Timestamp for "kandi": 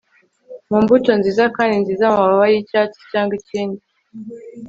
1.55-1.75